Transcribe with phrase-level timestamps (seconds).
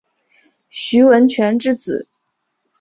[0.71, 2.07] 徐文铨之子。